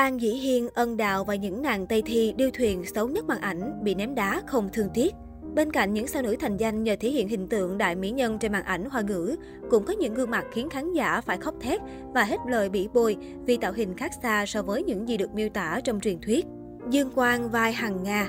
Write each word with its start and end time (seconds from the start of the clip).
An 0.00 0.20
Dĩ 0.20 0.28
Hiên, 0.28 0.68
Ân 0.74 0.96
Đào 0.96 1.24
và 1.24 1.34
những 1.34 1.62
nàng 1.62 1.86
Tây 1.86 2.02
Thi 2.02 2.34
điêu 2.36 2.50
thuyền 2.50 2.84
xấu 2.94 3.08
nhất 3.08 3.24
màn 3.24 3.40
ảnh 3.40 3.80
bị 3.82 3.94
ném 3.94 4.14
đá 4.14 4.42
không 4.46 4.68
thương 4.72 4.88
tiếc. 4.94 5.14
Bên 5.54 5.72
cạnh 5.72 5.94
những 5.94 6.06
sao 6.06 6.22
nữ 6.22 6.36
thành 6.40 6.56
danh 6.56 6.82
nhờ 6.82 6.96
thể 7.00 7.10
hiện 7.10 7.28
hình 7.28 7.48
tượng 7.48 7.78
đại 7.78 7.94
mỹ 7.94 8.10
nhân 8.10 8.38
trên 8.38 8.52
màn 8.52 8.64
ảnh 8.64 8.84
hoa 8.90 9.02
ngữ, 9.02 9.36
cũng 9.70 9.84
có 9.84 9.92
những 9.92 10.14
gương 10.14 10.30
mặt 10.30 10.44
khiến 10.52 10.68
khán 10.70 10.92
giả 10.92 11.20
phải 11.20 11.38
khóc 11.38 11.54
thét 11.60 11.80
và 12.14 12.24
hết 12.24 12.36
lời 12.48 12.68
bỉ 12.68 12.88
bôi 12.94 13.16
vì 13.46 13.56
tạo 13.56 13.72
hình 13.72 13.96
khác 13.96 14.10
xa 14.22 14.46
so 14.46 14.62
với 14.62 14.82
những 14.82 15.08
gì 15.08 15.16
được 15.16 15.34
miêu 15.34 15.48
tả 15.48 15.80
trong 15.84 16.00
truyền 16.00 16.20
thuyết. 16.20 16.46
Dương 16.90 17.10
Quang 17.10 17.50
vai 17.50 17.72
Hằng 17.72 18.02
Nga 18.02 18.28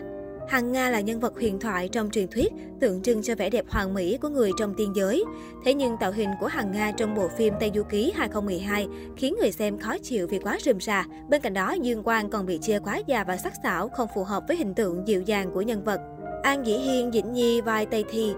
Hằng 0.51 0.71
Nga 0.71 0.89
là 0.89 0.99
nhân 0.99 1.19
vật 1.19 1.33
huyền 1.35 1.59
thoại 1.59 1.89
trong 1.91 2.09
truyền 2.09 2.27
thuyết, 2.27 2.53
tượng 2.79 3.01
trưng 3.01 3.21
cho 3.21 3.35
vẻ 3.35 3.49
đẹp 3.49 3.65
hoàn 3.69 3.93
mỹ 3.93 4.17
của 4.21 4.29
người 4.29 4.51
trong 4.57 4.73
tiên 4.73 4.91
giới. 4.95 5.23
Thế 5.65 5.73
nhưng 5.73 5.97
tạo 5.99 6.11
hình 6.11 6.29
của 6.39 6.47
Hằng 6.47 6.71
Nga 6.71 6.91
trong 6.91 7.15
bộ 7.15 7.27
phim 7.37 7.53
Tây 7.59 7.71
Du 7.75 7.83
Ký 7.83 8.11
2012 8.15 8.87
khiến 9.15 9.35
người 9.41 9.51
xem 9.51 9.77
khó 9.77 9.97
chịu 9.97 10.27
vì 10.27 10.39
quá 10.39 10.57
rườm 10.65 10.79
rà. 10.81 11.05
Bên 11.29 11.41
cạnh 11.41 11.53
đó, 11.53 11.71
Dương 11.81 12.03
Quang 12.03 12.29
còn 12.29 12.45
bị 12.45 12.59
chê 12.61 12.79
quá 12.79 13.01
già 13.07 13.23
và 13.23 13.37
sắc 13.37 13.53
sảo, 13.63 13.89
không 13.89 14.07
phù 14.15 14.23
hợp 14.23 14.43
với 14.47 14.57
hình 14.57 14.73
tượng 14.73 15.07
dịu 15.07 15.21
dàng 15.21 15.51
của 15.53 15.61
nhân 15.61 15.83
vật. 15.83 15.99
An 16.43 16.65
Dĩ 16.65 16.73
Hiên, 16.73 17.11
Dĩnh 17.11 17.33
Nhi 17.33 17.61
vai 17.61 17.85
Tây 17.85 18.03
Thi 18.11 18.33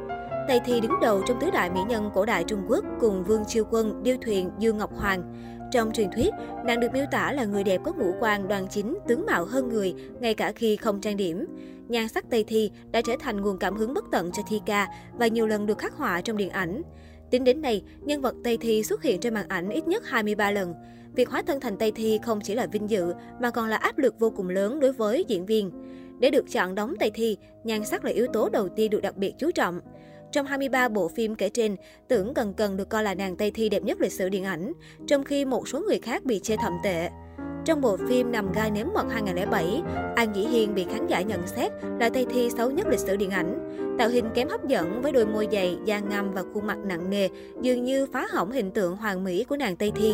Tây 0.48 0.60
Thi 0.66 0.80
đứng 0.80 1.00
đầu 1.02 1.22
trong 1.28 1.38
tứ 1.42 1.50
đại 1.54 1.70
mỹ 1.70 1.80
nhân 1.90 2.10
cổ 2.14 2.26
đại 2.26 2.44
Trung 2.44 2.66
Quốc 2.68 2.86
cùng 3.00 3.24
Vương 3.24 3.46
Chiêu 3.46 3.64
Quân, 3.72 4.04
Điêu 4.04 4.18
Thuyền, 4.26 4.50
Dương 4.60 4.78
Ngọc 4.78 4.92
Hoàng. 4.96 5.24
Trong 5.74 5.92
truyền 5.94 6.12
thuyết, 6.12 6.34
nàng 6.66 6.80
được 6.80 6.94
miêu 6.94 7.06
tả 7.12 7.32
là 7.32 7.46
người 7.46 7.64
đẹp 7.64 7.82
có 7.84 7.94
ngũ 7.94 8.14
quan 8.20 8.48
đoan 8.48 8.68
chính, 8.68 8.98
tướng 9.08 9.26
mạo 9.26 9.46
hơn 9.46 9.70
người, 9.70 9.94
ngay 10.20 10.34
cả 10.34 10.52
khi 10.52 10.76
không 10.76 11.02
trang 11.02 11.18
điểm. 11.18 11.46
Nhan 11.88 12.08
sắc 12.08 12.30
Tây 12.30 12.44
Thi 12.44 12.72
đã 12.92 13.02
trở 13.02 13.14
thành 13.20 13.42
nguồn 13.42 13.58
cảm 13.58 13.76
hứng 13.76 13.94
bất 13.94 14.06
tận 14.12 14.32
cho 14.32 14.44
Thi 14.50 14.62
ca 14.66 14.88
và 15.14 15.28
nhiều 15.28 15.48
lần 15.48 15.66
được 15.66 15.78
khắc 15.78 15.94
họa 15.94 16.22
trong 16.22 16.38
điện 16.38 16.50
ảnh. 16.50 16.82
Tính 17.32 17.44
đến 17.44 17.62
nay, 17.62 17.84
nhân 18.02 18.22
vật 18.22 18.36
Tây 18.44 18.58
Thi 18.58 18.84
xuất 18.84 19.04
hiện 19.04 19.20
trên 19.20 19.34
màn 19.34 19.48
ảnh 19.48 19.70
ít 19.70 19.88
nhất 19.88 20.04
23 20.06 20.52
lần. 20.52 20.74
Việc 21.16 21.30
hóa 21.30 21.42
thân 21.42 21.60
thành 21.60 21.78
Tây 21.78 21.92
Thi 21.92 22.20
không 22.24 22.40
chỉ 22.44 22.56
là 22.56 22.66
vinh 22.66 22.90
dự 22.90 23.14
mà 23.42 23.52
còn 23.52 23.70
là 23.70 23.78
áp 23.78 23.98
lực 23.98 24.20
vô 24.20 24.30
cùng 24.30 24.50
lớn 24.50 24.80
đối 24.80 24.92
với 24.92 25.26
diễn 25.28 25.46
viên. 25.46 25.72
Để 26.20 26.30
được 26.30 26.52
chọn 26.52 26.76
đóng 26.76 26.94
Tây 27.00 27.12
Thi, 27.14 27.38
nhan 27.64 27.86
sắc 27.86 28.06
là 28.06 28.12
yếu 28.12 28.28
tố 28.28 28.50
đầu 28.50 28.70
tiên 28.70 28.92
được 28.92 29.02
đặc 29.02 29.18
biệt 29.18 29.34
chú 29.38 29.52
trọng. 29.52 29.80
Trong 30.34 30.46
23 30.46 30.88
bộ 30.88 31.08
phim 31.08 31.36
kể 31.36 31.50
trên, 31.50 31.76
Tưởng 32.08 32.34
Cần 32.34 32.54
Cần 32.54 32.78
được 32.78 32.90
coi 32.90 33.04
là 33.04 33.14
nàng 33.14 33.36
Tây 33.36 33.52
Thi 33.52 33.70
đẹp 33.70 33.84
nhất 33.84 34.02
lịch 34.02 34.12
sử 34.12 34.30
điện 34.30 34.44
ảnh, 34.44 34.74
trong 35.08 35.24
khi 35.24 35.46
một 35.46 35.68
số 35.68 35.80
người 35.80 36.00
khác 36.00 36.26
bị 36.26 36.40
chê 36.40 36.56
thậm 36.58 36.74
tệ. 36.84 37.10
Trong 37.66 37.82
bộ 37.82 37.98
phim 38.08 38.32
Nằm 38.32 38.52
gai 38.52 38.72
nếm 38.72 38.88
mật 38.94 39.06
2007, 39.12 39.82
An 40.16 40.36
Dĩ 40.36 40.42
Hiên 40.42 40.76
bị 40.76 40.86
khán 40.92 41.08
giả 41.08 41.22
nhận 41.22 41.48
xét 41.48 41.72
là 42.00 42.10
Tây 42.10 42.26
Thi 42.30 42.50
xấu 42.58 42.72
nhất 42.72 42.88
lịch 42.88 43.00
sử 43.00 43.16
điện 43.16 43.30
ảnh. 43.30 43.78
Tạo 44.00 44.10
hình 44.10 44.26
kém 44.36 44.50
hấp 44.50 44.68
dẫn 44.68 45.02
với 45.02 45.12
đôi 45.12 45.26
môi 45.26 45.48
dày, 45.52 45.78
da 45.86 46.00
ngăm 46.00 46.34
và 46.34 46.44
khuôn 46.54 46.68
mặt 46.68 46.78
nặng 46.86 47.10
nề, 47.10 47.30
dường 47.62 47.84
như 47.84 48.06
phá 48.06 48.28
hỏng 48.32 48.52
hình 48.52 48.72
tượng 48.72 48.98
hoàng 48.98 49.24
mỹ 49.24 49.44
của 49.44 49.58
nàng 49.58 49.76
Tây 49.76 49.92
Thi. 49.96 50.14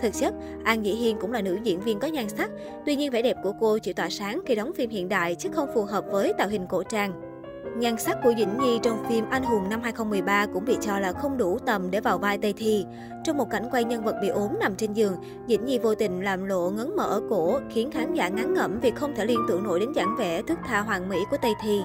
Thực 0.00 0.14
chất, 0.14 0.34
An 0.64 0.84
Dĩ 0.84 0.92
Hiên 0.92 1.16
cũng 1.20 1.32
là 1.32 1.42
nữ 1.42 1.58
diễn 1.62 1.80
viên 1.80 1.98
có 1.98 2.08
nhan 2.08 2.28
sắc, 2.28 2.50
tuy 2.86 2.96
nhiên 2.96 3.10
vẻ 3.10 3.22
đẹp 3.22 3.36
của 3.42 3.52
cô 3.60 3.78
chỉ 3.78 3.92
tỏa 3.92 4.10
sáng 4.10 4.40
khi 4.46 4.54
đóng 4.54 4.72
phim 4.72 4.90
hiện 4.90 5.08
đại 5.08 5.34
chứ 5.34 5.48
không 5.52 5.68
phù 5.74 5.82
hợp 5.82 6.04
với 6.10 6.32
tạo 6.38 6.48
hình 6.48 6.66
cổ 6.68 6.82
trang. 6.82 7.31
Nhan 7.76 7.98
sắc 7.98 8.18
của 8.22 8.32
Dĩnh 8.38 8.58
Nhi 8.58 8.78
trong 8.82 9.04
phim 9.08 9.24
Anh 9.30 9.42
Hùng 9.42 9.68
năm 9.68 9.80
2013 9.82 10.46
cũng 10.46 10.64
bị 10.64 10.76
cho 10.80 10.98
là 10.98 11.12
không 11.12 11.38
đủ 11.38 11.58
tầm 11.58 11.90
để 11.90 12.00
vào 12.00 12.18
vai 12.18 12.38
Tây 12.38 12.52
Thi. 12.56 12.84
Trong 13.24 13.36
một 13.36 13.50
cảnh 13.50 13.68
quay 13.70 13.84
nhân 13.84 14.04
vật 14.04 14.14
bị 14.22 14.28
ốm 14.28 14.50
nằm 14.60 14.76
trên 14.76 14.92
giường, 14.92 15.16
Dĩnh 15.48 15.64
Nhi 15.64 15.78
vô 15.78 15.94
tình 15.94 16.20
làm 16.20 16.44
lộ 16.44 16.70
ngấn 16.70 16.96
mở 16.96 17.04
ở 17.04 17.22
cổ, 17.30 17.60
khiến 17.70 17.90
khán 17.90 18.14
giả 18.14 18.28
ngán 18.28 18.54
ngẩm 18.54 18.80
vì 18.80 18.90
không 18.90 19.14
thể 19.16 19.24
liên 19.24 19.38
tưởng 19.48 19.62
nổi 19.62 19.80
đến 19.80 19.92
dáng 19.92 20.16
vẻ 20.18 20.42
thức 20.42 20.58
tha 20.66 20.80
hoàng 20.80 21.08
mỹ 21.08 21.18
của 21.30 21.36
Tây 21.42 21.52
Thi. 21.62 21.80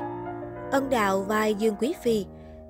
Ân 0.71 0.89
Đào 0.89 1.21
vai 1.21 1.55
Dương 1.55 1.75
Quý 1.79 1.93
Phi 2.03 2.25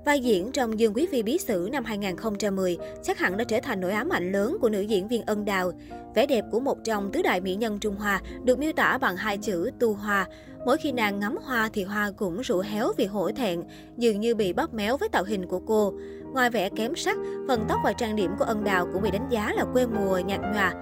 Vai 0.07 0.19
diễn 0.19 0.51
trong 0.51 0.79
Dương 0.79 0.93
Quý 0.93 1.07
Phi 1.11 1.23
Bí 1.23 1.37
Sử 1.37 1.69
năm 1.71 1.85
2010 1.85 2.77
chắc 3.03 3.19
hẳn 3.19 3.37
đã 3.37 3.43
trở 3.43 3.59
thành 3.63 3.79
nỗi 3.79 3.91
ám 3.91 4.09
ảnh 4.09 4.31
lớn 4.31 4.57
của 4.61 4.69
nữ 4.69 4.81
diễn 4.81 5.07
viên 5.07 5.21
Ân 5.25 5.45
Đào. 5.45 5.71
Vẻ 6.15 6.25
đẹp 6.25 6.45
của 6.51 6.59
một 6.59 6.77
trong 6.83 7.11
tứ 7.11 7.21
đại 7.21 7.41
mỹ 7.41 7.55
nhân 7.55 7.79
Trung 7.79 7.95
Hoa 7.95 8.21
được 8.43 8.59
miêu 8.59 8.71
tả 8.73 8.97
bằng 8.97 9.17
hai 9.17 9.37
chữ 9.37 9.71
tu 9.79 9.93
hoa. 9.93 10.27
Mỗi 10.65 10.77
khi 10.77 10.91
nàng 10.91 11.19
ngắm 11.19 11.37
hoa 11.43 11.69
thì 11.73 11.83
hoa 11.83 12.11
cũng 12.11 12.41
rủ 12.41 12.59
héo 12.59 12.93
vì 12.97 13.05
hổ 13.05 13.31
thẹn, 13.31 13.63
dường 13.97 14.19
như 14.19 14.35
bị 14.35 14.53
bóp 14.53 14.73
méo 14.73 14.97
với 14.97 15.09
tạo 15.09 15.23
hình 15.23 15.45
của 15.45 15.59
cô. 15.59 15.93
Ngoài 16.33 16.49
vẻ 16.49 16.69
kém 16.69 16.95
sắc, 16.95 17.17
phần 17.47 17.65
tóc 17.69 17.79
và 17.83 17.93
trang 17.93 18.15
điểm 18.15 18.31
của 18.39 18.45
Ân 18.45 18.63
Đào 18.63 18.87
cũng 18.93 19.01
bị 19.01 19.11
đánh 19.11 19.27
giá 19.29 19.53
là 19.55 19.65
quê 19.73 19.85
mùa, 19.85 20.19
nhạt 20.19 20.39
nhòa. 20.39 20.73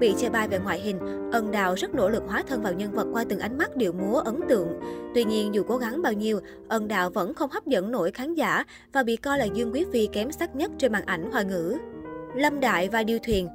Bị 0.00 0.14
chê 0.18 0.28
bai 0.28 0.48
về 0.48 0.58
ngoại 0.58 0.80
hình, 0.80 0.98
Ân 1.32 1.50
Đào 1.50 1.74
rất 1.74 1.94
nỗ 1.94 2.08
lực 2.08 2.22
hóa 2.28 2.42
thân 2.48 2.62
vào 2.62 2.72
nhân 2.72 2.92
vật 2.92 3.06
qua 3.12 3.24
từng 3.28 3.38
ánh 3.38 3.58
mắt 3.58 3.76
điệu 3.76 3.92
múa 3.92 4.18
ấn 4.18 4.40
tượng. 4.48 4.68
Tuy 5.14 5.24
nhiên, 5.24 5.54
dù 5.54 5.62
cố 5.68 5.76
gắng 5.76 6.02
bao 6.02 6.12
nhiêu, 6.12 6.40
Ân 6.68 6.88
Đào 6.88 7.10
vẫn 7.10 7.34
không 7.34 7.50
hấp 7.50 7.66
dẫn 7.66 7.92
nổi 7.92 8.10
khán 8.10 8.34
giả 8.34 8.64
và 8.92 9.02
bị 9.02 9.16
coi 9.16 9.38
là 9.38 9.44
Dương 9.44 9.72
Quý 9.72 9.84
Phi 9.92 10.08
kém 10.12 10.32
sắc 10.32 10.56
nhất 10.56 10.70
trên 10.78 10.92
màn 10.92 11.04
ảnh 11.06 11.30
hoa 11.32 11.42
ngữ. 11.42 11.76
Lâm 12.34 12.60
Đại 12.60 12.88
và 12.88 13.02
Điêu 13.02 13.18
Thuyền 13.26 13.48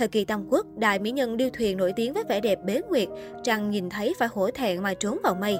Thời 0.00 0.08
kỳ 0.08 0.24
Tam 0.24 0.46
Quốc, 0.50 0.66
đại 0.76 0.98
mỹ 0.98 1.10
nhân 1.10 1.36
điêu 1.36 1.48
thuyền 1.52 1.76
nổi 1.76 1.92
tiếng 1.96 2.12
với 2.12 2.24
vẻ 2.28 2.40
đẹp 2.40 2.58
bế 2.64 2.80
nguyệt, 2.88 3.08
rằng 3.44 3.70
nhìn 3.70 3.90
thấy 3.90 4.14
phải 4.18 4.28
hổ 4.32 4.50
thẹn 4.50 4.82
mà 4.82 4.94
trốn 4.94 5.18
vào 5.22 5.34
mây. 5.34 5.58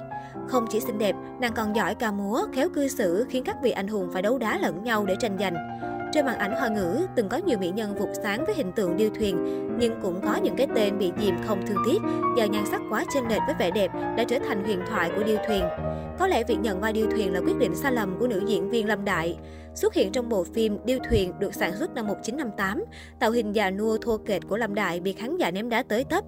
Không 0.49 0.67
chỉ 0.71 0.81
xinh 0.81 0.99
đẹp, 0.99 1.15
nàng 1.41 1.53
còn 1.57 1.77
giỏi 1.77 1.95
ca 1.95 2.13
múa, 2.13 2.43
khéo 2.53 2.69
cư 2.69 2.89
xử 2.89 3.27
khiến 3.31 3.45
các 3.45 3.57
vị 3.63 3.71
anh 3.71 3.89
hùng 3.89 4.09
phải 4.13 4.23
đấu 4.23 4.39
đá 4.39 4.59
lẫn 4.59 4.85
nhau 4.85 5.07
để 5.07 5.17
tranh 5.21 5.37
giành. 5.41 5.55
Trên 6.13 6.27
màn 6.27 6.39
ảnh 6.39 6.53
hoa 6.53 6.69
ngữ, 6.69 7.07
từng 7.15 7.29
có 7.29 7.37
nhiều 7.37 7.59
mỹ 7.59 7.71
nhân 7.71 7.95
vụt 7.95 8.09
sáng 8.23 8.45
với 8.47 8.55
hình 8.55 8.73
tượng 8.73 8.97
điêu 8.97 9.11
thuyền, 9.11 9.37
nhưng 9.79 10.01
cũng 10.03 10.21
có 10.25 10.37
những 10.37 10.57
cái 10.57 10.67
tên 10.75 10.99
bị 10.99 11.13
dìm 11.21 11.35
không 11.47 11.67
thương 11.67 11.83
tiếc 11.87 11.99
do 12.37 12.45
nhan 12.45 12.65
sắc 12.71 12.81
quá 12.91 13.05
chênh 13.15 13.29
lệch 13.29 13.41
với 13.47 13.55
vẻ 13.59 13.71
đẹp 13.71 13.91
đã 14.17 14.25
trở 14.25 14.39
thành 14.39 14.65
huyền 14.65 14.81
thoại 14.89 15.11
của 15.17 15.23
điêu 15.23 15.37
thuyền. 15.47 15.65
Có 16.19 16.27
lẽ 16.27 16.45
việc 16.45 16.59
nhận 16.61 16.81
vai 16.81 16.93
điêu 16.93 17.07
thuyền 17.11 17.33
là 17.33 17.41
quyết 17.41 17.59
định 17.59 17.75
sai 17.75 17.93
lầm 17.93 18.17
của 18.19 18.29
nữ 18.29 18.43
diễn 18.47 18.71
viên 18.71 18.89
Lâm 18.89 19.05
Đại. 19.05 19.37
Xuất 19.75 19.95
hiện 19.95 20.13
trong 20.13 20.29
bộ 20.29 20.45
phim 20.45 20.79
Điêu 20.85 20.99
thuyền 21.11 21.33
được 21.39 21.55
sản 21.55 21.77
xuất 21.77 21.95
năm 21.95 22.07
1958, 22.07 22.85
tạo 23.21 23.31
hình 23.31 23.53
già 23.53 23.71
nua 23.71 23.99
thô 23.99 24.17
kệch 24.17 24.43
của 24.49 24.57
Lâm 24.57 24.75
Đại 24.75 25.01
bị 25.01 25.13
khán 25.13 25.37
giả 25.37 25.51
ném 25.51 25.69
đá 25.69 25.83
tới 25.83 26.05
tấp. 26.05 26.25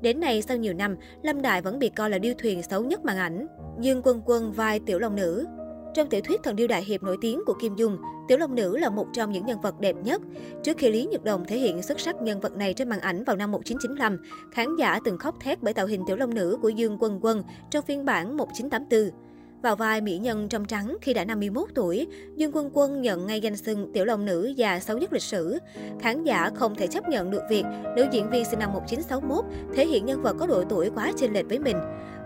Đến 0.00 0.20
nay, 0.20 0.42
sau 0.42 0.56
nhiều 0.56 0.74
năm, 0.74 0.96
Lâm 1.22 1.42
Đại 1.42 1.62
vẫn 1.62 1.78
bị 1.78 1.88
coi 1.88 2.10
là 2.10 2.18
điêu 2.18 2.34
thuyền 2.38 2.62
xấu 2.62 2.84
nhất 2.84 3.04
màn 3.04 3.16
ảnh. 3.16 3.46
Dương 3.80 4.02
Quân 4.04 4.22
Quân 4.24 4.52
vai 4.52 4.80
tiểu 4.86 4.98
long 4.98 5.16
nữ 5.16 5.46
trong 5.94 6.08
tiểu 6.08 6.20
thuyết 6.24 6.42
Thần 6.42 6.56
điêu 6.56 6.66
đại 6.66 6.84
hiệp 6.84 7.02
nổi 7.02 7.16
tiếng 7.20 7.42
của 7.46 7.54
Kim 7.54 7.76
Dung, 7.76 7.98
Tiểu 8.28 8.38
Long 8.38 8.54
Nữ 8.54 8.76
là 8.76 8.90
một 8.90 9.06
trong 9.12 9.32
những 9.32 9.46
nhân 9.46 9.60
vật 9.60 9.80
đẹp 9.80 9.96
nhất. 10.02 10.22
Trước 10.62 10.78
khi 10.78 10.90
Lý 10.90 11.06
Nhật 11.06 11.24
Đồng 11.24 11.44
thể 11.44 11.58
hiện 11.58 11.82
xuất 11.82 12.00
sắc 12.00 12.22
nhân 12.22 12.40
vật 12.40 12.56
này 12.56 12.74
trên 12.74 12.88
màn 12.88 13.00
ảnh 13.00 13.24
vào 13.24 13.36
năm 13.36 13.52
1995, 13.52 14.18
khán 14.52 14.76
giả 14.76 14.98
từng 15.04 15.18
khóc 15.18 15.40
thét 15.40 15.62
bởi 15.62 15.74
tạo 15.74 15.86
hình 15.86 16.02
Tiểu 16.06 16.16
Long 16.16 16.34
Nữ 16.34 16.58
của 16.62 16.68
Dương 16.68 16.96
Quân 17.00 17.18
Quân 17.22 17.42
trong 17.70 17.84
phiên 17.84 18.04
bản 18.04 18.36
1984. 18.36 19.24
Vào 19.64 19.76
vai 19.76 20.00
mỹ 20.00 20.18
nhân 20.18 20.48
trong 20.48 20.64
trắng 20.64 20.96
khi 21.00 21.14
đã 21.14 21.24
51 21.24 21.68
tuổi, 21.74 22.06
Dương 22.36 22.50
Quân 22.54 22.70
Quân 22.72 23.02
nhận 23.02 23.26
ngay 23.26 23.40
danh 23.40 23.56
xưng 23.56 23.92
tiểu 23.92 24.04
long 24.04 24.24
nữ 24.24 24.52
già 24.56 24.80
xấu 24.80 24.98
nhất 24.98 25.12
lịch 25.12 25.22
sử. 25.22 25.58
Khán 26.00 26.24
giả 26.24 26.50
không 26.54 26.74
thể 26.74 26.86
chấp 26.86 27.08
nhận 27.08 27.30
được 27.30 27.42
việc 27.50 27.64
nữ 27.96 28.06
diễn 28.12 28.30
viên 28.30 28.44
sinh 28.44 28.58
năm 28.58 28.72
1961 28.72 29.44
thể 29.74 29.86
hiện 29.86 30.06
nhân 30.06 30.22
vật 30.22 30.36
có 30.38 30.46
độ 30.46 30.64
tuổi 30.68 30.90
quá 30.94 31.12
chênh 31.16 31.32
lệch 31.32 31.48
với 31.48 31.58
mình. 31.58 31.76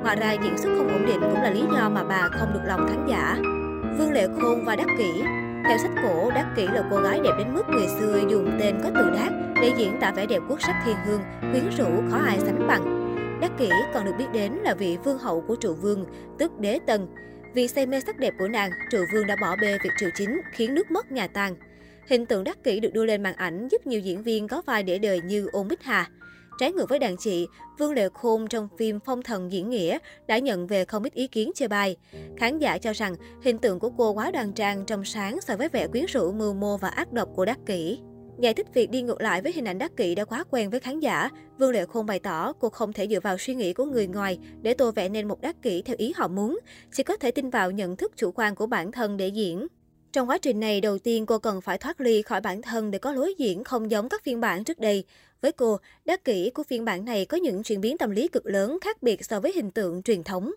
Ngoài 0.02 0.16
ra, 0.16 0.32
diễn 0.32 0.58
xuất 0.58 0.70
không 0.78 0.88
ổn 0.88 1.06
định 1.06 1.20
cũng 1.20 1.42
là 1.42 1.50
lý 1.50 1.60
do 1.60 1.88
mà 1.88 2.04
bà 2.04 2.28
không 2.32 2.52
được 2.54 2.62
lòng 2.66 2.86
khán 2.88 3.06
giả. 3.08 3.38
Vương 3.98 4.12
Lệ 4.12 4.26
Khôn 4.40 4.64
và 4.64 4.76
Đắc 4.76 4.86
Kỷ 4.98 5.22
Theo 5.64 5.78
sách 5.78 5.90
cổ, 6.02 6.30
Đắc 6.30 6.52
Kỷ 6.56 6.66
là 6.66 6.88
cô 6.90 6.96
gái 6.96 7.20
đẹp 7.24 7.30
đến 7.38 7.54
mức 7.54 7.62
người 7.68 7.86
xưa 8.00 8.20
dùng 8.30 8.58
tên 8.60 8.74
có 8.82 8.90
từ 8.94 9.10
đắc 9.10 9.32
để 9.62 9.72
diễn 9.76 9.98
tả 10.00 10.12
vẻ 10.12 10.26
đẹp 10.26 10.42
quốc 10.48 10.62
sắc 10.62 10.82
thiên 10.84 10.96
hương, 11.06 11.20
quyến 11.40 11.70
rũ 11.78 12.10
khó 12.10 12.16
ai 12.16 12.38
sánh 12.40 12.66
bằng. 12.68 13.08
Đắc 13.40 13.52
Kỷ 13.58 13.68
còn 13.94 14.04
được 14.04 14.12
biết 14.18 14.26
đến 14.32 14.52
là 14.52 14.74
vị 14.74 14.98
vương 15.04 15.18
hậu 15.18 15.40
của 15.40 15.56
trụ 15.56 15.74
vương, 15.74 16.06
tức 16.38 16.58
đế 16.58 16.78
tần. 16.86 17.08
Vì 17.54 17.68
say 17.68 17.86
mê 17.86 18.00
sắc 18.00 18.18
đẹp 18.18 18.34
của 18.38 18.48
nàng, 18.48 18.70
trụ 18.90 18.98
vương 19.12 19.26
đã 19.26 19.36
bỏ 19.40 19.56
bê 19.60 19.78
việc 19.84 19.90
triều 19.98 20.10
chính, 20.14 20.40
khiến 20.52 20.74
nước 20.74 20.90
mất 20.90 21.12
nhà 21.12 21.26
tàn. 21.26 21.56
Hình 22.08 22.26
tượng 22.26 22.44
Đắc 22.44 22.64
Kỷ 22.64 22.80
được 22.80 22.92
đưa 22.92 23.04
lên 23.04 23.22
màn 23.22 23.34
ảnh 23.34 23.68
giúp 23.68 23.86
nhiều 23.86 24.00
diễn 24.00 24.22
viên 24.22 24.48
có 24.48 24.62
vai 24.66 24.82
để 24.82 24.98
đời 24.98 25.20
như 25.20 25.48
Ôn 25.52 25.68
Bích 25.68 25.82
Hà. 25.82 26.06
Trái 26.58 26.72
ngược 26.72 26.88
với 26.88 26.98
đàn 26.98 27.16
chị, 27.16 27.48
Vương 27.78 27.92
Lệ 27.92 28.08
Khôn 28.14 28.46
trong 28.46 28.68
phim 28.78 29.00
Phong 29.00 29.22
thần 29.22 29.52
diễn 29.52 29.70
nghĩa 29.70 29.98
đã 30.26 30.38
nhận 30.38 30.66
về 30.66 30.84
không 30.84 31.02
ít 31.02 31.14
ý 31.14 31.26
kiến 31.26 31.50
chê 31.54 31.68
bai. 31.68 31.96
Khán 32.36 32.58
giả 32.58 32.78
cho 32.78 32.92
rằng 32.92 33.14
hình 33.42 33.58
tượng 33.58 33.78
của 33.78 33.90
cô 33.90 34.12
quá 34.12 34.30
đoan 34.30 34.52
trang 34.52 34.84
trong 34.86 35.04
sáng 35.04 35.40
so 35.40 35.56
với 35.56 35.68
vẻ 35.68 35.86
quyến 35.86 36.04
rũ 36.04 36.32
mưu 36.32 36.54
mô 36.54 36.76
và 36.76 36.88
ác 36.88 37.12
độc 37.12 37.28
của 37.34 37.44
Đắc 37.44 37.58
Kỷ. 37.66 37.98
Giải 38.40 38.54
thích 38.54 38.66
việc 38.74 38.90
đi 38.90 39.02
ngược 39.02 39.20
lại 39.20 39.42
với 39.42 39.52
hình 39.52 39.64
ảnh 39.64 39.78
đắc 39.78 39.96
kỵ 39.96 40.14
đã 40.14 40.24
quá 40.24 40.44
quen 40.50 40.70
với 40.70 40.80
khán 40.80 41.00
giả, 41.00 41.30
Vương 41.58 41.70
Lệ 41.70 41.86
Khôn 41.86 42.06
bày 42.06 42.18
tỏ 42.18 42.52
cô 42.52 42.68
không 42.68 42.92
thể 42.92 43.08
dựa 43.08 43.20
vào 43.20 43.38
suy 43.38 43.54
nghĩ 43.54 43.72
của 43.72 43.84
người 43.84 44.06
ngoài 44.06 44.38
để 44.62 44.74
tô 44.74 44.90
vẽ 44.90 45.08
nên 45.08 45.28
một 45.28 45.40
đắc 45.40 45.62
kỵ 45.62 45.82
theo 45.82 45.96
ý 45.98 46.12
họ 46.16 46.28
muốn, 46.28 46.58
chỉ 46.92 47.02
có 47.02 47.16
thể 47.16 47.30
tin 47.30 47.50
vào 47.50 47.70
nhận 47.70 47.96
thức 47.96 48.12
chủ 48.16 48.32
quan 48.34 48.54
của 48.54 48.66
bản 48.66 48.92
thân 48.92 49.16
để 49.16 49.28
diễn. 49.28 49.66
Trong 50.12 50.30
quá 50.30 50.38
trình 50.38 50.60
này, 50.60 50.80
đầu 50.80 50.98
tiên 50.98 51.26
cô 51.26 51.38
cần 51.38 51.60
phải 51.60 51.78
thoát 51.78 52.00
ly 52.00 52.22
khỏi 52.22 52.40
bản 52.40 52.62
thân 52.62 52.90
để 52.90 52.98
có 52.98 53.12
lối 53.12 53.34
diễn 53.38 53.64
không 53.64 53.90
giống 53.90 54.08
các 54.08 54.22
phiên 54.24 54.40
bản 54.40 54.64
trước 54.64 54.78
đây. 54.78 55.04
Với 55.40 55.52
cô, 55.52 55.78
đắc 56.04 56.24
kỷ 56.24 56.50
của 56.50 56.62
phiên 56.62 56.84
bản 56.84 57.04
này 57.04 57.24
có 57.24 57.36
những 57.36 57.62
chuyển 57.62 57.80
biến 57.80 57.98
tâm 57.98 58.10
lý 58.10 58.28
cực 58.28 58.46
lớn 58.46 58.78
khác 58.80 59.02
biệt 59.02 59.24
so 59.24 59.40
với 59.40 59.52
hình 59.54 59.70
tượng 59.70 60.02
truyền 60.02 60.22
thống. 60.22 60.52